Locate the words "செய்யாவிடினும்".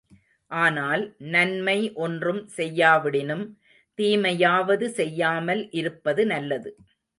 2.57-3.45